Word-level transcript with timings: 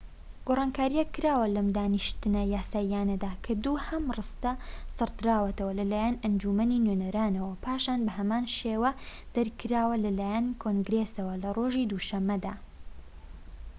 گۆڕانکاریەک 0.47 1.09
کراوە 1.15 1.47
لەم 1.55 1.67
دانیشتنە 1.77 2.43
یاسادانانیەدا 2.55 3.31
کە 3.43 3.53
دووهەم 3.63 4.03
ڕستە 4.17 4.51
سڕدراوەتەوە 4.97 5.73
لەلایەن 5.79 6.15
ئەنجومەنی 6.23 6.83
نوێنەرانەوە 6.85 7.47
و 7.49 7.59
پاشان 7.65 7.99
بە 8.05 8.11
هەمان 8.17 8.45
شێوە 8.59 8.91
دەرکراوە 9.35 9.95
لەلایەن 10.05 10.45
کۆنگرێسەوە 10.61 11.33
لە 11.43 11.49
ڕۆژی 11.57 11.89
دووشەمەدا 11.91 12.53